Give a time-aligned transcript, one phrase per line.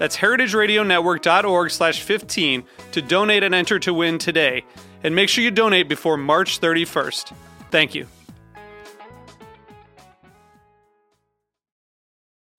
[0.00, 4.64] That's heritageradionetwork.org slash 15 to donate and enter to win today.
[5.04, 7.34] And make sure you donate before March 31st.
[7.70, 8.06] Thank you.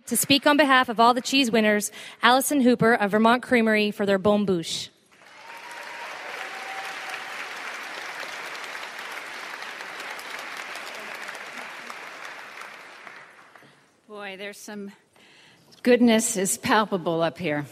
[0.06, 4.06] To speak on behalf of all the cheese winners, Allison Hooper of Vermont Creamery for
[4.06, 4.90] their Bonne Bouche.
[14.08, 14.92] Boy, there's some
[15.84, 17.66] goodness is palpable up here.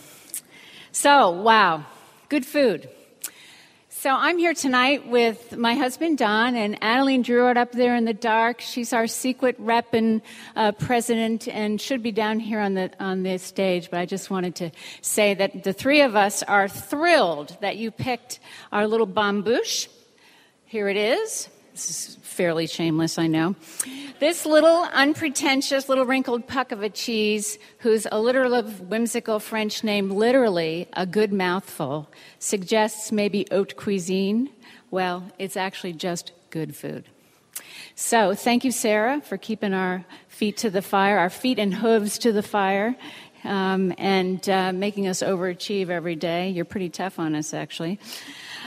[0.91, 1.85] So, wow,
[2.27, 2.89] good food.
[3.89, 8.13] So, I'm here tonight with my husband Don and Adeline Druart up there in the
[8.13, 8.61] dark.
[8.61, 10.21] She's our secret rep and
[10.55, 13.91] uh, president and should be down here on the, on the stage.
[13.91, 14.71] But I just wanted to
[15.01, 18.39] say that the three of us are thrilled that you picked
[18.71, 19.87] our little Bouche.
[20.65, 21.49] Here it is.
[21.87, 23.55] This is fairly shameless, I know.
[24.19, 30.89] This little unpretentious little wrinkled puck of a cheese, whose alliterative whimsical French name, literally
[30.91, 34.49] a good mouthful, suggests maybe haute cuisine.
[34.91, 37.05] Well, it's actually just good food.
[37.95, 42.17] So, thank you, Sarah, for keeping our feet to the fire, our feet and hooves
[42.19, 42.97] to the fire,
[43.43, 46.49] um, and uh, making us overachieve every day.
[46.49, 47.99] You're pretty tough on us, actually.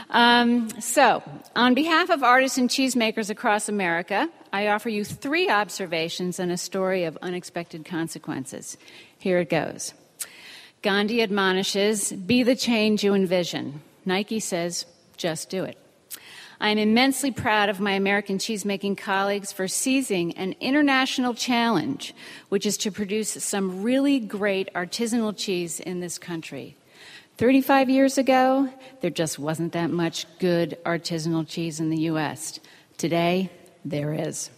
[0.09, 1.23] Um, so,
[1.55, 6.57] on behalf of artists and cheesemakers across America, I offer you three observations and a
[6.57, 8.77] story of unexpected consequences.
[9.17, 9.93] Here it goes.
[10.81, 13.81] Gandhi admonishes, be the change you envision.
[14.05, 14.85] Nike says,
[15.17, 15.77] just do it.
[16.59, 22.13] I am immensely proud of my American cheesemaking colleagues for seizing an international challenge,
[22.49, 26.75] which is to produce some really great artisanal cheese in this country.
[27.37, 28.69] 35 years ago,
[29.01, 32.59] there just wasn't that much good artisanal cheese in the U.S.
[32.97, 33.49] Today,
[33.83, 34.49] there is.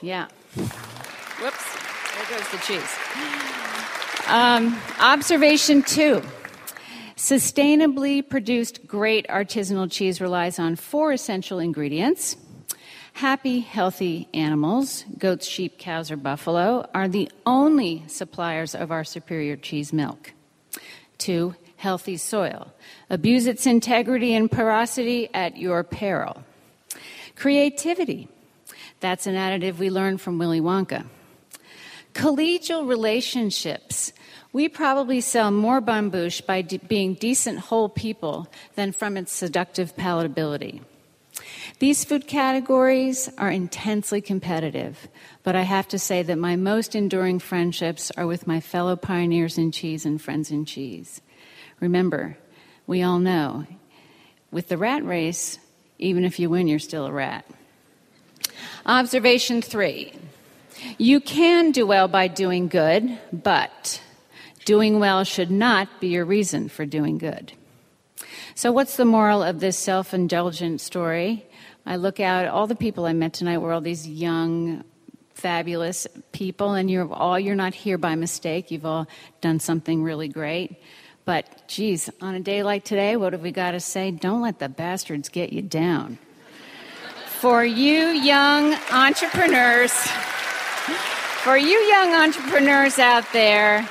[0.00, 0.28] Yeah.
[0.54, 1.76] Whoops,
[2.14, 2.96] there goes the cheese.
[4.28, 6.22] Um, observation two.
[7.16, 12.36] Sustainably produced great artisanal cheese relies on four essential ingredients.
[13.14, 19.56] Happy, healthy animals, goats, sheep, cows, or buffalo, are the only suppliers of our superior
[19.56, 20.34] cheese milk.
[21.16, 22.74] Two, healthy soil.
[23.08, 26.44] Abuse its integrity and porosity at your peril.
[27.34, 28.28] Creativity.
[29.00, 31.06] That's an additive we learned from Willy Wonka.
[32.16, 34.10] Collegial relationships.
[34.50, 39.94] We probably sell more Bouche by de- being decent whole people than from its seductive
[39.94, 40.80] palatability.
[41.78, 45.08] These food categories are intensely competitive,
[45.42, 49.58] but I have to say that my most enduring friendships are with my fellow pioneers
[49.58, 51.20] in cheese and friends in cheese.
[51.80, 52.38] Remember,
[52.86, 53.66] we all know
[54.50, 55.58] with the rat race,
[55.98, 57.44] even if you win, you're still a rat.
[58.86, 60.14] Observation three
[60.98, 64.00] you can do well by doing good, but
[64.64, 67.52] doing well should not be your reason for doing good.
[68.54, 71.46] So, what's the moral of this self indulgent story?
[71.84, 74.82] I look out, all the people I met tonight were all these young,
[75.34, 78.70] fabulous people, and you're all, you're not here by mistake.
[78.70, 79.06] You've all
[79.40, 80.80] done something really great.
[81.24, 84.10] But, geez, on a day like today, what have we got to say?
[84.10, 86.18] Don't let the bastards get you down.
[87.26, 89.92] For you young entrepreneurs,
[91.42, 93.88] for you young entrepreneurs out there,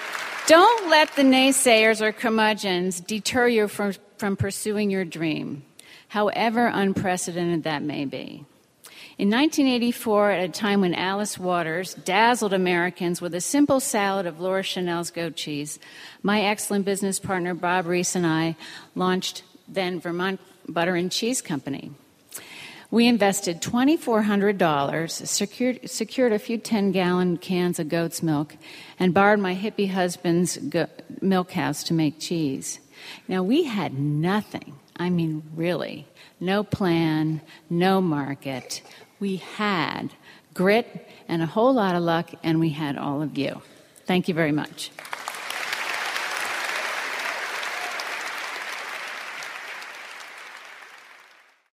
[0.47, 5.63] don't let the naysayers or curmudgeons deter you from, from pursuing your dream
[6.15, 8.45] however unprecedented that may be.
[9.18, 14.39] In 1984, at a time when Alice Waters dazzled Americans with a simple salad of
[14.39, 15.77] Laura Chenel's goat cheese,
[16.24, 18.56] my excellent business partner Bob Reese and I
[18.95, 20.39] launched then Vermont
[20.69, 21.92] Butter and Cheese Company.
[22.92, 28.56] We invested $2,400, secured, secured a few 10 gallon cans of goat's milk,
[29.00, 30.88] and borrowed my hippie husband's go-
[31.22, 32.80] milk house to make cheese.
[33.28, 36.08] Now, we had nothing I mean, really.
[36.40, 38.82] No plan, no market.
[39.20, 40.14] We had
[40.54, 43.62] grit and a whole lot of luck, and we had all of you.
[44.06, 44.92] Thank you very much.